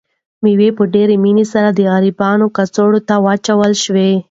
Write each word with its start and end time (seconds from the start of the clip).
مېوه 0.43 0.69
په 0.77 0.83
ډېرې 0.93 1.15
مینې 1.23 1.45
سره 1.53 1.69
د 1.71 1.79
غریبانو 1.93 2.45
کڅوړو 2.55 2.99
ته 3.07 3.15
واچول 3.25 3.73
شوه. 3.83 4.09